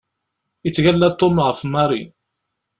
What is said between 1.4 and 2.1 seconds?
ɣef Mary.